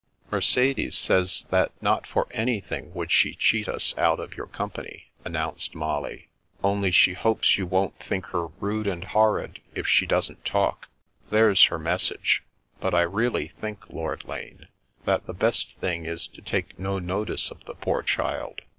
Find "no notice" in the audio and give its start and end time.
16.79-17.51